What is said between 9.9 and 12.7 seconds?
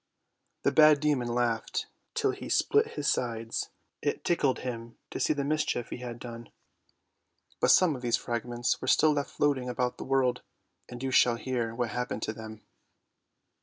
the world, and you shall hear what happened to them.